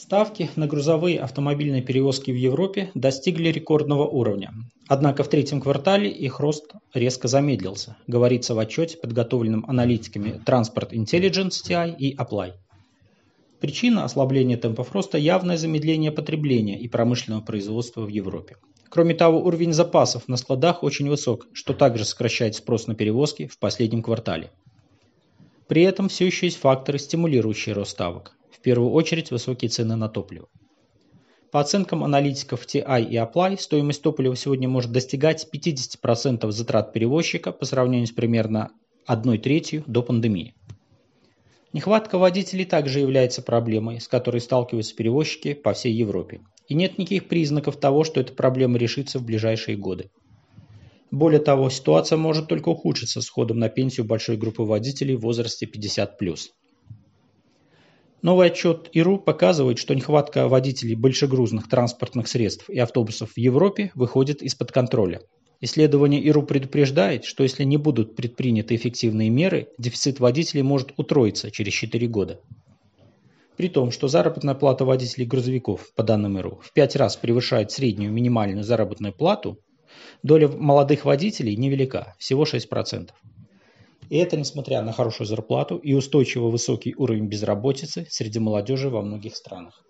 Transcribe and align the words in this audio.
Ставки 0.00 0.48
на 0.56 0.66
грузовые 0.66 1.20
автомобильные 1.20 1.82
перевозки 1.82 2.30
в 2.30 2.34
Европе 2.34 2.90
достигли 2.94 3.50
рекордного 3.50 4.06
уровня. 4.08 4.50
Однако 4.88 5.22
в 5.22 5.28
третьем 5.28 5.60
квартале 5.60 6.08
их 6.08 6.40
рост 6.40 6.72
резко 6.94 7.28
замедлился, 7.28 7.98
говорится 8.06 8.54
в 8.54 8.58
отчете, 8.58 8.96
подготовленном 8.96 9.66
аналитиками 9.68 10.40
Transport 10.46 10.92
Intelligence 10.92 11.62
TI 11.62 11.94
и 11.98 12.16
Apply. 12.16 12.52
Причина 13.60 14.04
ослабления 14.04 14.56
темпов 14.56 14.90
роста– 14.92 15.18
явное 15.18 15.58
замедление 15.58 16.12
потребления 16.12 16.80
и 16.80 16.88
промышленного 16.88 17.42
производства 17.42 18.00
в 18.00 18.08
Европе. 18.08 18.56
Кроме 18.88 19.12
того, 19.12 19.44
уровень 19.44 19.74
запасов 19.74 20.28
на 20.28 20.38
складах 20.38 20.82
очень 20.82 21.10
высок, 21.10 21.46
что 21.52 21.74
также 21.74 22.06
сокращает 22.06 22.54
спрос 22.54 22.86
на 22.86 22.94
перевозки 22.94 23.48
в 23.48 23.58
последнем 23.58 24.02
квартале. 24.02 24.50
При 25.68 25.82
этом 25.82 26.08
все 26.08 26.24
еще 26.24 26.46
есть 26.46 26.56
факторы, 26.56 26.98
стимулирующие 26.98 27.74
рост 27.74 27.90
ставок 27.90 28.34
в 28.60 28.62
первую 28.62 28.92
очередь 28.92 29.30
высокие 29.30 29.70
цены 29.70 29.96
на 29.96 30.10
топливо. 30.10 30.46
По 31.50 31.60
оценкам 31.60 32.04
аналитиков 32.04 32.66
TI 32.66 33.08
и 33.08 33.16
Apply, 33.16 33.58
стоимость 33.58 34.02
топлива 34.02 34.36
сегодня 34.36 34.68
может 34.68 34.92
достигать 34.92 35.48
50% 35.52 36.50
затрат 36.50 36.92
перевозчика 36.92 37.52
по 37.52 37.64
сравнению 37.64 38.06
с 38.06 38.12
примерно 38.12 38.70
1 39.06 39.40
третью 39.40 39.82
до 39.86 40.02
пандемии. 40.02 40.54
Нехватка 41.72 42.18
водителей 42.18 42.66
также 42.66 43.00
является 43.00 43.40
проблемой, 43.40 43.98
с 43.98 44.08
которой 44.08 44.42
сталкиваются 44.42 44.94
перевозчики 44.94 45.54
по 45.54 45.72
всей 45.72 45.94
Европе. 45.94 46.42
И 46.68 46.74
нет 46.74 46.98
никаких 46.98 47.28
признаков 47.28 47.78
того, 47.78 48.04
что 48.04 48.20
эта 48.20 48.34
проблема 48.34 48.76
решится 48.76 49.18
в 49.18 49.24
ближайшие 49.24 49.78
годы. 49.78 50.10
Более 51.10 51.40
того, 51.40 51.70
ситуация 51.70 52.18
может 52.18 52.46
только 52.46 52.68
ухудшиться 52.68 53.22
с 53.22 53.28
ходом 53.30 53.58
на 53.58 53.70
пенсию 53.70 54.04
большой 54.04 54.36
группы 54.36 54.62
водителей 54.62 55.16
в 55.16 55.22
возрасте 55.22 55.66
50+. 55.66 56.06
Новый 58.22 58.48
отчет 58.48 58.90
ИРУ 58.92 59.18
показывает, 59.18 59.78
что 59.78 59.94
нехватка 59.94 60.46
водителей 60.46 60.94
большегрузных 60.94 61.68
транспортных 61.68 62.28
средств 62.28 62.68
и 62.68 62.78
автобусов 62.78 63.32
в 63.32 63.38
Европе 63.38 63.92
выходит 63.94 64.42
из-под 64.42 64.72
контроля. 64.72 65.22
Исследование 65.62 66.26
ИРУ 66.28 66.42
предупреждает, 66.42 67.24
что 67.24 67.42
если 67.42 67.64
не 67.64 67.78
будут 67.78 68.16
предприняты 68.16 68.74
эффективные 68.74 69.30
меры, 69.30 69.68
дефицит 69.78 70.20
водителей 70.20 70.62
может 70.62 70.92
утроиться 70.98 71.50
через 71.50 71.72
4 71.72 72.06
года. 72.08 72.40
При 73.56 73.68
том, 73.68 73.90
что 73.90 74.06
заработная 74.08 74.54
плата 74.54 74.84
водителей 74.84 75.26
грузовиков, 75.26 75.92
по 75.94 76.02
данным 76.02 76.38
ИРУ, 76.38 76.60
в 76.62 76.74
5 76.74 76.96
раз 76.96 77.16
превышает 77.16 77.70
среднюю 77.70 78.12
минимальную 78.12 78.64
заработную 78.64 79.14
плату, 79.14 79.58
доля 80.22 80.48
молодых 80.48 81.06
водителей 81.06 81.56
невелика, 81.56 82.14
всего 82.18 82.44
6%. 82.44 83.10
И 84.10 84.18
это 84.18 84.36
несмотря 84.36 84.82
на 84.82 84.92
хорошую 84.92 85.28
зарплату 85.28 85.76
и 85.76 85.94
устойчиво 85.94 86.50
высокий 86.50 86.94
уровень 86.96 87.28
безработицы 87.28 88.06
среди 88.10 88.40
молодежи 88.40 88.90
во 88.90 89.02
многих 89.02 89.36
странах. 89.36 89.84